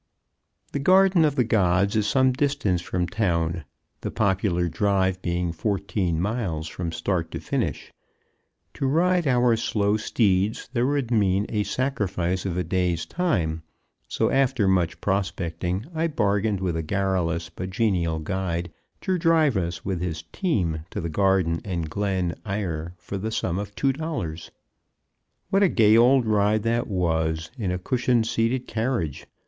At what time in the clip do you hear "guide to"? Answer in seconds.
18.17-19.19